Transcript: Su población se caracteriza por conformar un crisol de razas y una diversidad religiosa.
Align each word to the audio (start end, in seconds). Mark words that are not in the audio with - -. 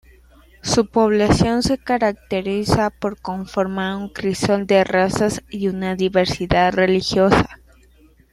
Su 0.63 0.87
población 0.87 1.61
se 1.61 1.77
caracteriza 1.77 2.89
por 2.89 3.19
conformar 3.21 3.97
un 3.97 4.09
crisol 4.09 4.65
de 4.65 4.83
razas 4.83 5.43
y 5.47 5.67
una 5.67 5.95
diversidad 5.95 6.73
religiosa. 6.73 7.59